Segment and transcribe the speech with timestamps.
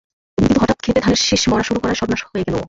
[0.37, 2.55] কিন্তু হঠাৎ খেতে ধানের শিষ মরা শুরু করায় সর্বনাশ হয়ে গেল।